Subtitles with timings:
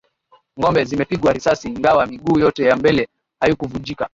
[0.59, 3.09] Ng'ombe zimepigwa risasi ingawa miguu yote ya mbele
[3.39, 4.09] haikuvunjika.